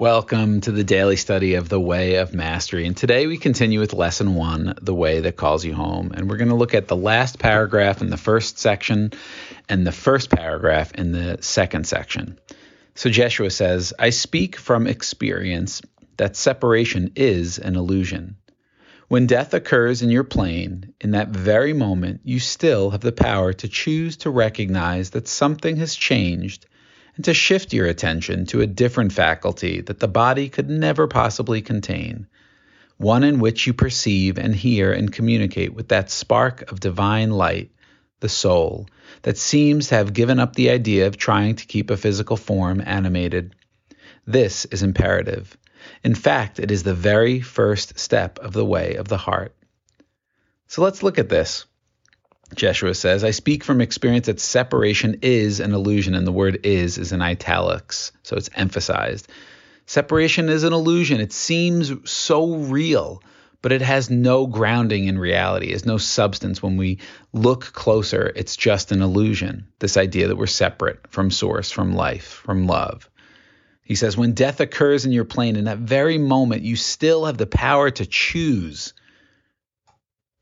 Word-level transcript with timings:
Welcome 0.00 0.60
to 0.60 0.70
the 0.70 0.84
daily 0.84 1.16
study 1.16 1.54
of 1.54 1.68
the 1.68 1.80
Way 1.80 2.18
of 2.18 2.32
Mastery. 2.32 2.86
And 2.86 2.96
today 2.96 3.26
we 3.26 3.36
continue 3.36 3.80
with 3.80 3.92
lesson 3.92 4.36
one, 4.36 4.78
The 4.80 4.94
Way 4.94 5.18
That 5.18 5.34
Calls 5.34 5.64
You 5.64 5.74
Home. 5.74 6.12
And 6.14 6.30
we're 6.30 6.36
going 6.36 6.50
to 6.50 6.54
look 6.54 6.72
at 6.72 6.86
the 6.86 6.94
last 6.94 7.40
paragraph 7.40 8.00
in 8.00 8.08
the 8.08 8.16
first 8.16 8.60
section 8.60 9.10
and 9.68 9.84
the 9.84 9.90
first 9.90 10.30
paragraph 10.30 10.92
in 10.92 11.10
the 11.10 11.38
second 11.40 11.84
section. 11.88 12.38
So 12.94 13.10
Jeshua 13.10 13.50
says, 13.50 13.92
I 13.98 14.10
speak 14.10 14.54
from 14.54 14.86
experience 14.86 15.82
that 16.16 16.36
separation 16.36 17.10
is 17.16 17.58
an 17.58 17.74
illusion. 17.74 18.36
When 19.08 19.26
death 19.26 19.52
occurs 19.52 20.00
in 20.00 20.10
your 20.10 20.22
plane, 20.22 20.94
in 21.00 21.10
that 21.10 21.30
very 21.30 21.72
moment, 21.72 22.20
you 22.22 22.38
still 22.38 22.90
have 22.90 23.00
the 23.00 23.10
power 23.10 23.52
to 23.52 23.66
choose 23.66 24.18
to 24.18 24.30
recognize 24.30 25.10
that 25.10 25.26
something 25.26 25.74
has 25.78 25.96
changed 25.96 26.66
and 27.18 27.24
to 27.24 27.34
shift 27.34 27.72
your 27.72 27.86
attention 27.86 28.46
to 28.46 28.60
a 28.60 28.66
different 28.66 29.12
faculty 29.12 29.80
that 29.80 29.98
the 29.98 30.06
body 30.06 30.48
could 30.48 30.70
never 30.70 31.08
possibly 31.08 31.60
contain, 31.60 32.28
one 32.96 33.24
in 33.24 33.40
which 33.40 33.66
you 33.66 33.74
perceive 33.74 34.38
and 34.38 34.54
hear 34.54 34.92
and 34.92 35.12
communicate 35.12 35.74
with 35.74 35.88
that 35.88 36.12
spark 36.12 36.70
of 36.70 36.78
divine 36.78 37.32
light, 37.32 37.72
the 38.20 38.28
soul, 38.28 38.86
that 39.22 39.36
seems 39.36 39.88
to 39.88 39.96
have 39.96 40.12
given 40.12 40.38
up 40.38 40.54
the 40.54 40.70
idea 40.70 41.08
of 41.08 41.16
trying 41.16 41.56
to 41.56 41.66
keep 41.66 41.90
a 41.90 41.96
physical 41.96 42.36
form 42.36 42.80
animated. 42.86 43.52
This 44.24 44.64
is 44.66 44.84
imperative. 44.84 45.58
In 46.04 46.14
fact, 46.14 46.60
it 46.60 46.70
is 46.70 46.84
the 46.84 46.94
very 46.94 47.40
first 47.40 47.98
step 47.98 48.38
of 48.38 48.52
the 48.52 48.64
way 48.64 48.94
of 48.94 49.08
the 49.08 49.16
heart. 49.16 49.56
So 50.68 50.82
let's 50.82 51.02
look 51.02 51.18
at 51.18 51.28
this. 51.28 51.66
Jeshua 52.54 52.94
says, 52.94 53.24
I 53.24 53.30
speak 53.30 53.62
from 53.62 53.80
experience 53.80 54.26
that 54.26 54.40
separation 54.40 55.18
is 55.22 55.60
an 55.60 55.74
illusion, 55.74 56.14
and 56.14 56.26
the 56.26 56.32
word 56.32 56.60
is 56.64 56.98
is 56.98 57.12
in 57.12 57.22
italics, 57.22 58.12
so 58.22 58.36
it's 58.36 58.50
emphasized. 58.54 59.28
Separation 59.86 60.48
is 60.48 60.64
an 60.64 60.72
illusion. 60.72 61.20
It 61.20 61.32
seems 61.32 61.92
so 62.10 62.56
real, 62.56 63.22
but 63.62 63.72
it 63.72 63.82
has 63.82 64.10
no 64.10 64.46
grounding 64.46 65.06
in 65.06 65.18
reality, 65.18 65.72
has 65.72 65.86
no 65.86 65.98
substance. 65.98 66.62
When 66.62 66.76
we 66.76 66.98
look 67.32 67.72
closer, 67.72 68.32
it's 68.34 68.56
just 68.56 68.92
an 68.92 69.02
illusion. 69.02 69.66
This 69.78 69.96
idea 69.96 70.28
that 70.28 70.36
we're 70.36 70.46
separate 70.46 71.06
from 71.08 71.30
source, 71.30 71.70
from 71.70 71.94
life, 71.94 72.42
from 72.44 72.66
love. 72.66 73.08
He 73.82 73.94
says, 73.94 74.16
when 74.16 74.32
death 74.32 74.60
occurs 74.60 75.06
in 75.06 75.12
your 75.12 75.24
plane, 75.24 75.56
in 75.56 75.64
that 75.64 75.78
very 75.78 76.18
moment, 76.18 76.62
you 76.62 76.76
still 76.76 77.24
have 77.24 77.38
the 77.38 77.46
power 77.46 77.90
to 77.90 78.04
choose 78.04 78.92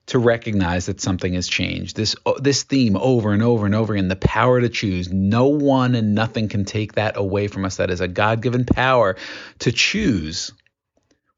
to 0.06 0.18
recognize 0.18 0.86
that 0.86 1.00
something 1.00 1.34
has 1.34 1.48
changed. 1.48 1.96
This 1.96 2.14
oh, 2.24 2.38
this 2.38 2.62
theme 2.62 2.96
over 2.96 3.32
and 3.32 3.42
over 3.42 3.66
and 3.66 3.74
over 3.74 3.92
again, 3.94 4.08
the 4.08 4.16
power 4.16 4.60
to 4.60 4.68
choose. 4.68 5.12
No 5.12 5.48
one 5.48 5.94
and 5.94 6.14
nothing 6.14 6.48
can 6.48 6.64
take 6.64 6.92
that 6.92 7.16
away 7.16 7.48
from 7.48 7.64
us. 7.64 7.76
That 7.76 7.90
is 7.90 8.00
a 8.00 8.08
God-given 8.08 8.66
power 8.66 9.16
to 9.60 9.72
choose 9.72 10.52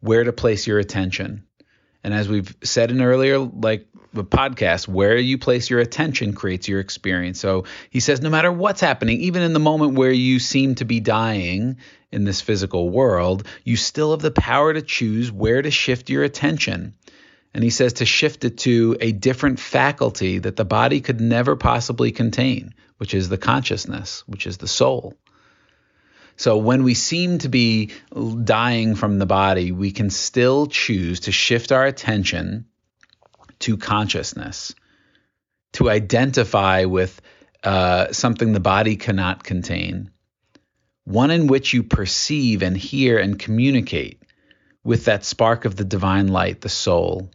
where 0.01 0.25
to 0.25 0.33
place 0.33 0.67
your 0.67 0.79
attention. 0.79 1.45
And 2.05 2.15
as 2.15 2.29
we've 2.29 2.55
said 2.63 2.91
in 2.91 3.03
earlier 3.03 3.39
like 3.39 3.87
the 4.13 4.25
podcast, 4.25 4.89
where 4.89 5.17
you 5.17 5.39
place 5.39 5.69
your 5.69 5.81
attention 5.81 6.33
creates 6.33 6.69
your 6.69 6.81
experience. 6.81 7.41
So 7.41 7.65
he 7.91 8.01
says 8.01 8.21
no 8.21 8.31
matter 8.31 8.53
what's 8.53 8.81
happening, 8.81 9.21
even 9.21 9.43
in 9.43 9.53
the 9.53 9.59
moment 9.59 9.95
where 9.95 10.13
you 10.13 10.39
seem 10.39 10.77
to 10.77 10.85
be 10.85 11.01
dying 11.01 11.79
in 12.11 12.25
this 12.25 12.41
physical 12.41 12.89
world, 12.89 13.47
you 13.65 13.77
still 13.77 14.13
have 14.13 14.21
the 14.21 14.31
power 14.31 14.73
to 14.73 14.83
choose 14.83 15.31
where 15.31 15.61
to 15.61 15.71
shift 15.71 16.09
your 16.09 16.25
attention. 16.25 16.95
And 17.55 17.65
he 17.65 17.71
says 17.71 17.95
to 17.95 18.05
shift 18.05 18.45
it 18.45 18.59
to 18.59 18.97
a 19.01 19.13
different 19.13 19.59
faculty 19.59 20.39
that 20.39 20.57
the 20.57 20.65
body 20.65 21.01
could 21.01 21.21
never 21.21 21.57
possibly 21.57 22.13
contain, 22.13 22.75
which 22.99 23.15
is 23.15 23.29
the 23.29 23.39
consciousness, 23.39 24.23
which 24.27 24.47
is 24.47 24.59
the 24.59 24.69
soul. 24.69 25.15
So 26.37 26.59
when 26.59 26.85
we 26.85 26.95
seem 26.95 27.39
to 27.39 27.49
be 27.49 27.91
dying 28.45 28.95
from 28.95 29.19
the 29.19 29.27
body, 29.27 29.73
we 29.73 29.91
can 29.91 30.09
still 30.09 30.69
choose 30.69 31.21
to 31.21 31.33
shift 31.33 31.73
our 31.73 31.85
attention 31.85 32.67
to 33.61 33.77
consciousness, 33.77 34.73
to 35.73 35.91
identify 35.91 36.85
with 36.85 37.21
uh, 37.65 38.13
something 38.13 38.53
the 38.53 38.61
body 38.61 38.95
cannot 38.95 39.43
contain, 39.43 40.11
one 41.05 41.33
in 41.33 41.49
which 41.49 41.73
you 41.73 41.83
perceive 41.83 42.63
and 42.63 42.77
hear 42.77 43.19
and 43.19 43.39
communicate 43.39 44.23
with 44.85 45.07
that 45.07 45.25
spark 45.25 45.65
of 45.65 45.75
the 45.75 45.85
divine 45.85 46.29
light, 46.29 46.61
the 46.61 46.69
soul. 46.69 47.31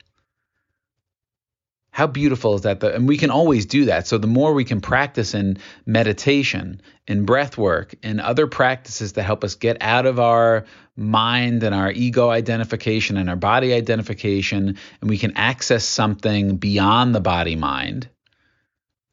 How 1.94 2.08
beautiful 2.08 2.56
is 2.56 2.62
that? 2.62 2.84
And 2.84 3.08
we 3.08 3.18
can 3.18 3.30
always 3.30 3.68
do 3.68 3.86
that. 3.86 4.08
So 4.08 4.18
the 4.18 4.26
more 4.26 4.54
we 4.54 4.66
can 4.66 4.82
practice 4.82 5.36
in 5.36 5.60
meditation, 5.86 6.82
in 7.08 7.24
breath 7.24 7.56
work, 7.56 7.94
in 8.02 8.20
other 8.20 8.48
practices 8.48 9.14
that 9.14 9.22
help 9.22 9.44
us 9.44 9.54
get 9.54 9.78
out 9.80 10.08
of 10.08 10.20
our 10.20 10.66
mind 10.96 11.62
and 11.62 11.76
our 11.76 11.92
ego 11.92 12.32
identification 12.32 13.16
and 13.16 13.30
our 13.30 13.36
body 13.36 13.76
identification, 13.76 14.80
and 15.02 15.10
we 15.10 15.20
can 15.20 15.38
access 15.38 15.86
something 15.86 16.58
beyond 16.58 17.14
the 17.14 17.22
body 17.22 17.56
mind, 17.56 18.10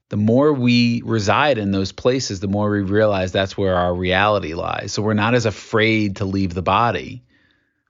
the 0.09 0.17
more 0.17 0.51
we 0.51 1.03
reside 1.05 1.59
in 1.59 1.73
those 1.73 1.93
places, 1.93 2.41
the 2.41 2.49
more 2.49 2.71
we 2.71 2.81
realize 2.81 3.31
that's 3.31 3.59
where 3.59 3.77
our 3.77 3.95
reality 3.95 4.55
lies. 4.55 4.93
So 4.93 5.03
we're 5.03 5.13
not 5.13 5.35
as 5.35 5.45
afraid 5.45 6.17
to 6.17 6.25
leave 6.25 6.55
the 6.55 6.63
body 6.63 7.25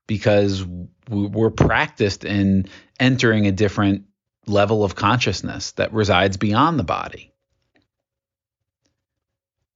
because 0.09 0.67
we're 1.09 1.51
practiced 1.51 2.25
in 2.25 2.67
entering 2.99 3.47
a 3.47 3.53
different 3.53 4.07
level 4.51 4.85
of 4.85 4.95
consciousness 4.95 5.73
that 5.73 5.93
resides 5.93 6.37
beyond 6.37 6.79
the 6.79 6.85
body. 6.85 7.33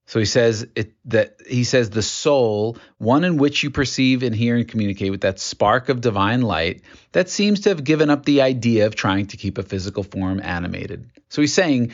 So 0.06 0.18
he 0.18 0.26
says 0.26 0.66
it, 0.76 0.92
that 1.06 1.38
he 1.48 1.64
says 1.64 1.90
the 1.90 2.02
soul, 2.02 2.76
one 2.98 3.24
in 3.24 3.38
which 3.38 3.62
you 3.62 3.70
perceive 3.70 4.22
and 4.22 4.34
hear 4.34 4.56
and 4.56 4.68
communicate 4.68 5.10
with 5.10 5.22
that 5.22 5.40
spark 5.40 5.88
of 5.88 6.00
divine 6.02 6.42
light 6.42 6.82
that 7.12 7.30
seems 7.30 7.60
to 7.60 7.70
have 7.70 7.82
given 7.82 8.10
up 8.10 8.24
the 8.24 8.42
idea 8.42 8.86
of 8.86 8.94
trying 8.94 9.26
to 9.28 9.36
keep 9.36 9.56
a 9.56 9.62
physical 9.62 10.02
form 10.02 10.40
animated. 10.42 11.10
So 11.30 11.40
he's 11.40 11.54
saying 11.54 11.92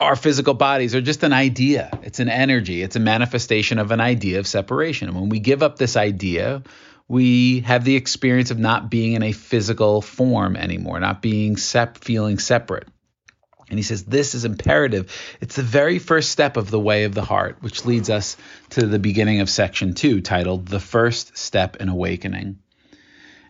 our 0.00 0.16
physical 0.16 0.54
bodies 0.54 0.94
are 0.94 1.00
just 1.00 1.22
an 1.22 1.32
idea. 1.32 1.90
It's 2.02 2.20
an 2.20 2.28
energy. 2.28 2.82
It's 2.82 2.96
a 2.96 3.00
manifestation 3.00 3.78
of 3.78 3.90
an 3.90 4.00
idea 4.00 4.38
of 4.38 4.46
separation. 4.46 5.08
And 5.08 5.20
when 5.20 5.28
we 5.28 5.38
give 5.38 5.62
up 5.62 5.76
this 5.76 5.96
idea, 5.96 6.62
we 7.08 7.60
have 7.60 7.84
the 7.84 7.96
experience 7.96 8.50
of 8.50 8.58
not 8.58 8.90
being 8.90 9.12
in 9.12 9.22
a 9.22 9.32
physical 9.32 10.02
form 10.02 10.56
anymore, 10.56 11.00
not 11.00 11.22
being 11.22 11.56
sep- 11.56 11.98
feeling 11.98 12.38
separate. 12.38 12.88
And 13.68 13.78
he 13.78 13.82
says 13.82 14.04
this 14.04 14.34
is 14.34 14.44
imperative. 14.44 15.10
It's 15.40 15.56
the 15.56 15.62
very 15.62 15.98
first 15.98 16.30
step 16.30 16.56
of 16.56 16.70
the 16.70 16.80
way 16.80 17.04
of 17.04 17.14
the 17.14 17.24
heart, 17.24 17.56
which 17.60 17.86
leads 17.86 18.10
us 18.10 18.36
to 18.70 18.86
the 18.86 18.98
beginning 18.98 19.40
of 19.40 19.48
section 19.48 19.94
two, 19.94 20.20
titled 20.20 20.66
The 20.66 20.80
First 20.80 21.38
Step 21.38 21.76
in 21.76 21.88
Awakening. 21.88 22.58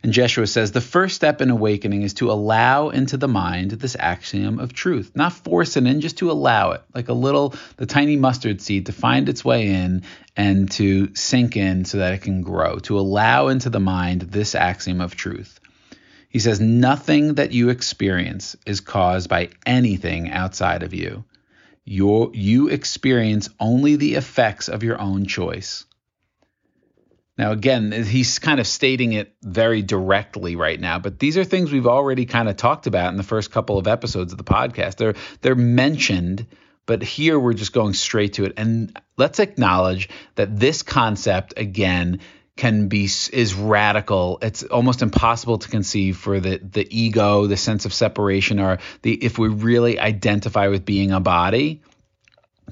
And 0.03 0.13
Jeshua 0.13 0.49
says 0.49 0.73
the 0.73 0.81
first 0.81 1.15
step 1.15 1.41
in 1.41 1.51
awakening 1.51 2.03
is 2.03 2.15
to 2.15 2.33
allow 2.33 2.89
into 2.89 3.17
the 3.17 3.29
mind 3.29 3.71
this 3.71 3.95
axiom 3.97 4.59
of 4.59 4.73
truth, 4.73 5.13
not 5.15 5.33
force 5.33 5.77
it 5.77 5.87
in, 5.87 6.01
just 6.01 6.19
to 6.19 6.31
allow 6.33 6.73
it, 6.73 6.83
like 6.93 7.09
a 7.09 7.13
little, 7.13 7.55
the 7.77 7.87
tiny 7.87 8.17
mustard 8.17 8.61
seed 8.61 8.87
to 8.87 8.93
find 8.93 9.29
its 9.29 9.45
way 9.45 9.69
in 9.69 10.03
and 10.37 10.71
to 10.73 11.15
sink 11.15 11.57
in 11.57 11.85
so 11.85 11.99
that 11.99 12.15
it 12.15 12.23
can 12.23 12.43
grow, 12.43 12.79
to 12.81 12.99
allow 12.99 13.47
into 13.47 13.71
the 13.71 13.79
mind 13.79 14.23
this 14.23 14.57
axiom 14.57 15.01
of 15.01 15.15
truth. 15.15 15.61
He 16.29 16.41
says, 16.41 16.61
nothing 16.61 17.35
that 17.35 17.53
you 17.53 17.69
experience 17.69 18.57
is 18.67 18.81
caused 18.81 19.29
by 19.29 19.51
anything 19.67 20.31
outside 20.31 20.83
of 20.83 20.95
you. 20.95 21.25
Your, 21.85 22.31
you 22.33 22.69
experience 22.69 23.51
only 23.61 23.97
the 23.97 24.15
effects 24.15 24.69
of 24.69 24.83
your 24.83 25.01
own 25.01 25.27
choice. 25.27 25.85
Now, 27.43 27.51
again, 27.51 27.91
he's 27.91 28.39
kind 28.39 28.61
of 28.61 28.69
stating 28.69 29.15
it 29.15 29.35
very 29.43 29.83
directly 29.83 30.55
right 30.55 30.79
now, 30.79 31.01
but 31.01 31.19
these 31.19 31.37
are 31.37 31.43
things 31.43 31.73
we've 31.73 31.89
already 31.89 32.25
kind 32.25 32.49
of 32.49 32.57
talked 32.57 32.87
about 32.87 33.11
in 33.11 33.17
the 33.17 33.25
first 33.25 33.51
couple 33.51 33.79
of 33.79 33.89
episodes 33.89 34.31
of 34.31 34.39
the 34.39 34.45
podcast. 34.45 34.95
They're 34.95 35.15
they're 35.41 35.57
mentioned, 35.57 36.47
but 36.87 37.03
here 37.03 37.41
we're 37.41 37.55
just 37.55 37.73
going 37.73 37.95
straight 37.95 38.35
to 38.35 38.45
it. 38.45 38.53
And 38.57 38.97
let's 39.17 39.41
acknowledge 39.41 40.09
that 40.37 40.57
this 40.57 40.85
concept 40.85 41.55
again 41.57 42.21
can 42.55 42.87
be 42.87 43.07
is 43.07 43.55
radical. 43.55 44.38
It's 44.41 44.62
almost 44.62 45.03
impossible 45.03 45.59
to 45.59 45.69
conceive 45.69 46.19
for 46.19 46.38
the 46.38 46.59
the 46.59 46.87
ego, 46.97 47.49
the 47.49 47.56
sense 47.56 47.87
of 47.87 47.93
separation, 47.93 48.61
or 48.61 48.79
the 49.03 49.15
if 49.15 49.37
we 49.37 49.49
really 49.49 49.99
identify 49.99 50.69
with 50.69 50.85
being 50.85 51.11
a 51.11 51.19
body, 51.19 51.83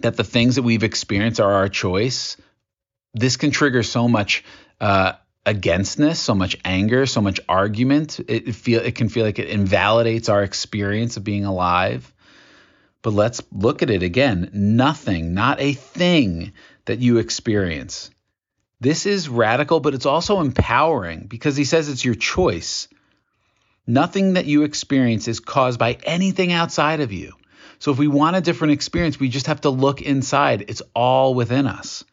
that 0.03 0.17
the 0.17 0.23
things 0.23 0.55
that 0.55 0.63
we've 0.63 0.85
experienced 0.85 1.41
are 1.41 1.55
our 1.55 1.69
choice 1.69 2.37
this 3.15 3.37
can 3.37 3.51
trigger 3.51 3.83
so 3.83 4.09
much 4.09 4.45
uh, 4.81 5.13
againstness, 5.45 6.21
so 6.21 6.35
much 6.35 6.57
anger, 6.65 7.07
so 7.07 7.21
much 7.21 7.41
argument. 7.49 8.21
It, 8.21 8.49
it 8.49 8.55
feel 8.55 8.81
it 8.81 8.95
can 8.95 9.09
feel 9.09 9.25
like 9.25 9.39
it 9.39 9.49
invalidates 9.49 10.29
our 10.29 10.43
experience 10.43 11.17
of 11.17 11.25
being 11.25 11.45
alive. 11.45 12.13
But 13.03 13.15
let's 13.15 13.43
look 13.51 13.83
at 13.83 13.91
it 13.91 14.03
again. 14.03 14.51
Nothing, 14.53 15.33
not 15.33 15.61
a 15.61 15.73
thing 15.73 16.53
that 16.85 16.99
you 16.99 17.19
experience. 17.19 18.11
This 18.81 19.07
is 19.07 19.29
radical, 19.29 19.81
but 19.81 19.95
it's 19.95 20.07
also 20.07 20.41
empowering 20.41 21.27
because 21.27 21.57
he 21.57 21.65
says 21.65 21.89
it's 21.89 22.05
your 22.05 22.15
choice. 22.15 22.89
Nothing 23.87 24.35
that 24.35 24.47
you 24.47 24.63
experience 24.63 25.29
is 25.29 25.41
caused 25.41 25.79
by 25.79 25.99
anything 26.05 26.53
outside 26.53 27.01
of 27.01 27.13
you. 27.13 27.33
So 27.79 27.91
if 27.91 27.99
we 27.99 28.09
want 28.09 28.37
a 28.37 28.41
different 28.43 28.73
experience, 28.73 29.19
we 29.19 29.29
just 29.31 29.47
have 29.47 29.63
to 29.63 29.71
look 29.71 30.03
inside. 30.03 30.67
It's 30.69 30.83
all 30.95 31.35
within 31.35 31.67
us. 31.67 32.05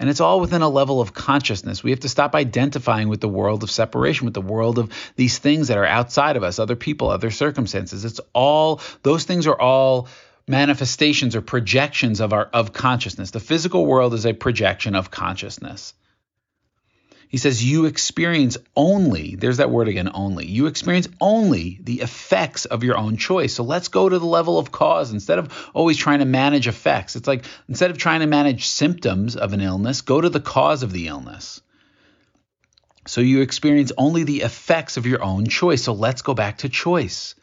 And 0.00 0.08
it's 0.08 0.20
all 0.20 0.40
within 0.40 0.62
a 0.62 0.68
level 0.68 1.00
of 1.00 1.12
consciousness. 1.12 1.82
We 1.82 1.90
have 1.90 2.00
to 2.00 2.08
stop 2.08 2.34
identifying 2.34 3.08
with 3.08 3.20
the 3.20 3.28
world 3.28 3.62
of 3.64 3.70
separation, 3.70 4.26
with 4.26 4.34
the 4.34 4.40
world 4.40 4.78
of 4.78 4.92
these 5.16 5.38
things 5.38 5.68
that 5.68 5.78
are 5.78 5.84
outside 5.84 6.36
of 6.36 6.44
us, 6.44 6.58
other 6.58 6.76
people, 6.76 7.10
other 7.10 7.30
circumstances. 7.32 8.04
It's 8.04 8.20
all, 8.32 8.80
those 9.02 9.24
things 9.24 9.46
are 9.48 9.60
all 9.60 10.08
manifestations 10.46 11.36
or 11.36 11.42
projections 11.42 12.20
of 12.20 12.32
our 12.32 12.46
of 12.46 12.72
consciousness. 12.72 13.32
The 13.32 13.40
physical 13.40 13.84
world 13.84 14.14
is 14.14 14.24
a 14.24 14.32
projection 14.32 14.94
of 14.94 15.10
consciousness. 15.10 15.94
He 17.28 17.36
says 17.36 17.62
you 17.62 17.84
experience 17.84 18.56
only, 18.74 19.34
there's 19.36 19.58
that 19.58 19.70
word 19.70 19.88
again, 19.88 20.10
only. 20.14 20.46
You 20.46 20.66
experience 20.66 21.08
only 21.20 21.78
the 21.82 22.00
effects 22.00 22.64
of 22.64 22.82
your 22.82 22.96
own 22.96 23.18
choice. 23.18 23.54
So 23.54 23.64
let's 23.64 23.88
go 23.88 24.08
to 24.08 24.18
the 24.18 24.26
level 24.26 24.58
of 24.58 24.72
cause 24.72 25.12
instead 25.12 25.38
of 25.38 25.70
always 25.74 25.98
trying 25.98 26.20
to 26.20 26.24
manage 26.24 26.66
effects. 26.66 27.16
It's 27.16 27.28
like 27.28 27.44
instead 27.68 27.90
of 27.90 27.98
trying 27.98 28.20
to 28.20 28.26
manage 28.26 28.66
symptoms 28.66 29.36
of 29.36 29.52
an 29.52 29.60
illness, 29.60 30.00
go 30.00 30.20
to 30.20 30.30
the 30.30 30.40
cause 30.40 30.82
of 30.82 30.92
the 30.92 31.08
illness. 31.08 31.60
So 33.06 33.20
you 33.20 33.42
experience 33.42 33.92
only 33.98 34.24
the 34.24 34.40
effects 34.40 34.96
of 34.96 35.06
your 35.06 35.22
own 35.22 35.48
choice. 35.48 35.82
So 35.82 35.92
let's 35.92 36.22
go 36.22 36.32
back 36.32 36.58
to 36.58 36.70
choice. 36.70 37.34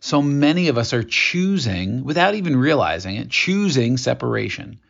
So 0.00 0.20
many 0.20 0.68
of 0.68 0.78
us 0.78 0.92
are 0.92 1.02
choosing, 1.02 2.02
without 2.04 2.34
even 2.34 2.56
realizing 2.56 3.16
it, 3.16 3.30
choosing 3.30 3.98
separation. 3.98 4.80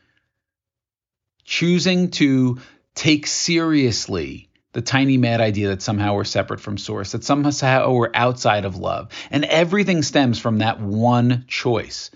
Choosing 1.45 2.11
to 2.12 2.61
take 2.99 3.29
seriously 3.29 4.50
the 4.73 4.83
tiny 4.83 5.17
mad 5.17 5.41
idea 5.41 5.69
that 5.69 5.83
somehow 5.83 6.15
we're 6.15 6.25
separate 6.25 6.61
from 6.61 6.77
source, 6.77 7.12
that 7.12 7.23
somehow 7.23 7.93
we're 7.93 8.11
outside 8.12 8.65
of 8.65 8.77
love. 8.77 9.12
And 9.31 9.45
everything 9.45 10.03
stems 10.03 10.41
from 10.41 10.59
that 10.59 10.81
one 10.81 11.45
choice. 11.47 12.11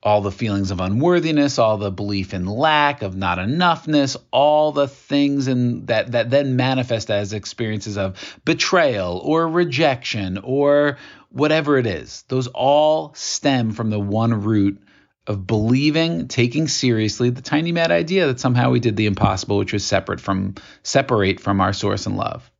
All 0.00 0.20
the 0.20 0.30
feelings 0.30 0.70
of 0.70 0.80
unworthiness, 0.80 1.58
all 1.58 1.76
the 1.76 1.90
belief 1.90 2.34
in 2.34 2.46
lack, 2.46 3.02
of 3.02 3.16
not 3.16 3.38
enoughness, 3.38 4.16
all 4.30 4.70
the 4.70 4.88
things 4.88 5.48
in 5.48 5.86
that 5.86 6.12
that 6.12 6.30
then 6.30 6.56
manifest 6.56 7.10
as 7.10 7.32
experiences 7.32 7.98
of 7.98 8.40
betrayal 8.44 9.18
or 9.18 9.48
rejection 9.48 10.38
or 10.38 10.98
whatever 11.30 11.78
it 11.78 11.86
is. 11.86 12.24
Those 12.28 12.46
all 12.48 13.12
stem 13.14 13.72
from 13.72 13.90
the 13.90 14.00
one 14.00 14.42
root 14.42 14.80
of 15.26 15.46
believing, 15.46 16.26
taking 16.28 16.66
seriously 16.66 17.30
the 17.30 17.42
tiny 17.42 17.72
mad 17.72 17.90
idea 17.90 18.26
that 18.26 18.40
somehow 18.40 18.70
we 18.70 18.80
did 18.80 18.96
the 18.96 19.06
impossible, 19.06 19.58
which 19.58 19.72
was 19.72 19.84
separate 19.84 20.20
from 20.20 20.54
separate 20.82 21.40
from 21.40 21.60
our 21.60 21.72
source 21.72 22.06
and 22.06 22.16
love. 22.16 22.50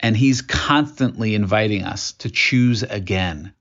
And 0.00 0.16
he's 0.16 0.42
constantly 0.42 1.34
inviting 1.34 1.84
us 1.84 2.12
to 2.14 2.30
choose 2.30 2.82
again, 2.82 3.52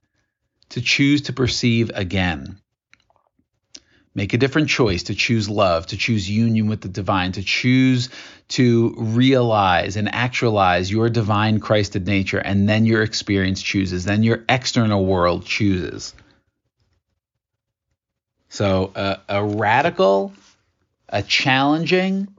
to 0.69 0.81
choose 0.81 1.24
to 1.24 1.33
perceive 1.33 1.92
again. 1.94 2.60
Make 4.13 4.33
a 4.33 4.38
different 4.38 4.69
choice 4.69 5.04
to 5.04 5.16
choose 5.16 5.50
love, 5.50 5.88
to 5.88 5.98
choose 5.98 6.30
union 6.30 6.68
with 6.68 6.80
the 6.80 6.88
divine, 6.88 7.33
to 7.33 7.44
choose 7.44 8.10
to 8.50 8.95
realize 8.98 9.98
and 9.98 10.13
actualize 10.13 10.89
your 10.89 11.10
divine 11.10 11.60
Christed 11.60 12.07
nature, 12.07 12.38
and 12.38 12.69
then 12.69 12.86
your 12.86 13.04
experience 13.04 13.62
chooses, 13.62 14.06
then 14.06 14.24
your 14.24 14.45
external 14.48 15.06
world 15.06 15.45
chooses. 15.45 16.13
So 18.56 18.94
uh, 18.96 19.18
a 19.28 19.44
radical, 19.44 20.31
a 21.10 21.22
challenging, 21.22 22.30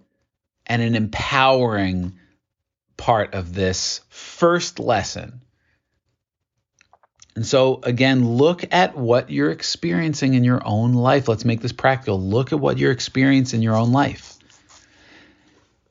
and 0.66 0.80
an 0.80 0.94
empowering 0.94 2.14
part 2.96 3.34
of 3.34 3.52
this 3.52 4.00
first 4.08 4.78
lesson. 4.78 5.42
And 7.34 7.44
so, 7.44 7.80
again, 7.82 8.26
look 8.26 8.64
at 8.72 8.96
what 8.96 9.28
you're 9.28 9.50
experiencing 9.50 10.32
in 10.32 10.42
your 10.42 10.62
own 10.64 10.94
life. 10.94 11.28
Let's 11.28 11.44
make 11.44 11.60
this 11.60 11.72
practical. 11.72 12.18
Look 12.18 12.54
at 12.54 12.60
what 12.60 12.78
you're 12.78 12.92
experiencing 12.92 13.58
in 13.58 13.62
your 13.62 13.76
own 13.76 13.92
life. 13.92 14.38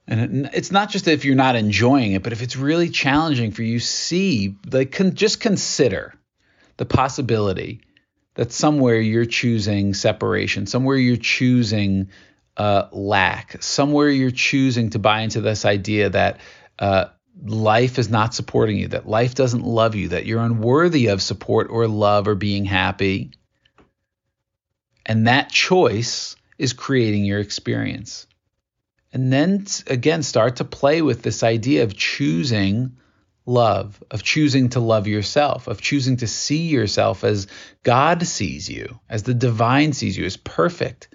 And 0.08 0.50
it's 0.54 0.72
not 0.72 0.90
just 0.90 1.08
if 1.08 1.24
you're 1.24 1.36
not 1.36 1.56
enjoying 1.56 2.14
it, 2.14 2.24
but 2.24 2.34
if 2.34 2.42
it's 2.42 2.56
really 2.56 2.90
challenging 2.90 3.52
for 3.52 3.62
you, 3.62 3.80
see, 3.80 4.56
like, 4.72 4.92
con- 4.92 5.14
just 5.14 5.40
consider 5.40 6.16
the 6.78 6.86
possibility 6.86 7.82
that 8.36 8.52
somewhere 8.52 9.00
you're 9.00 9.26
choosing 9.26 9.94
separation, 9.94 10.66
somewhere 10.66 10.98
you're 10.98 11.18
choosing 11.18 12.10
uh, 12.58 12.88
lack, 12.92 13.62
somewhere 13.62 14.10
you're 14.10 14.32
choosing 14.32 14.92
to 14.92 15.00
buy 15.00 15.22
into 15.22 15.42
this 15.42 15.66
idea 15.66 16.10
that 16.10 16.40
uh, 16.80 17.06
life 17.44 17.98
is 17.98 18.10
not 18.10 18.34
supporting 18.34 18.78
you, 18.78 18.90
that 18.90 19.08
life 19.08 19.36
doesn't 19.36 19.64
love 19.64 19.96
you, 19.96 20.10
that 20.10 20.26
you're 20.26 20.44
unworthy 20.44 21.08
of 21.08 21.22
support 21.22 21.68
or 21.70 21.88
love 21.88 22.28
or 22.28 22.36
being 22.36 22.66
happy. 22.66 23.32
And 25.06 25.28
that 25.28 25.50
choice 25.50 26.36
is 26.58 26.74
creating 26.74 27.26
your 27.26 27.40
experience. 27.40 28.28
And 29.14 29.32
then 29.32 29.66
again, 29.88 30.24
start 30.24 30.58
to 30.58 30.66
play 30.66 31.02
with 31.02 31.22
this 31.22 31.44
idea 31.44 31.84
of 31.84 31.96
choosing 31.96 32.98
love, 33.46 34.04
of 34.12 34.24
choosing 34.24 34.70
to 34.70 34.80
love 34.80 35.08
yourself, 35.08 35.68
of 35.68 35.82
choosing 35.82 36.18
to 36.18 36.28
see 36.28 36.68
yourself 36.68 37.24
as 37.24 37.48
God 37.84 38.26
sees 38.26 38.70
you, 38.70 39.00
as 39.10 39.24
the 39.24 39.34
divine 39.34 39.94
sees 39.94 40.18
you, 40.18 40.26
as 40.26 40.38
perfect, 40.38 41.10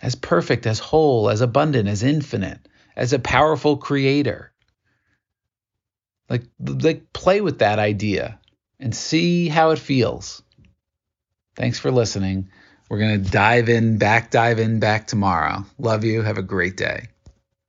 as 0.00 0.14
perfect, 0.14 0.66
as 0.66 0.78
whole, 0.78 1.28
as 1.30 1.40
abundant, 1.40 1.88
as 1.88 2.02
infinite, 2.02 2.60
as 2.96 3.12
a 3.12 3.18
powerful 3.18 3.76
creator. 3.76 4.52
Like, 6.28 6.44
like 6.58 7.12
play 7.12 7.40
with 7.40 7.58
that 7.58 7.78
idea 7.78 8.40
and 8.80 8.94
see 8.94 9.48
how 9.48 9.70
it 9.70 9.78
feels. 9.78 10.42
Thanks 11.54 11.78
for 11.78 11.90
listening. 11.90 12.48
We're 12.88 12.98
going 12.98 13.22
to 13.22 13.30
dive 13.30 13.68
in, 13.68 13.98
back 13.98 14.30
dive 14.30 14.58
in 14.58 14.80
back 14.80 15.06
tomorrow. 15.06 15.64
Love 15.78 16.04
you. 16.04 16.22
Have 16.22 16.38
a 16.38 16.42
great 16.42 16.76
day. 16.76 17.08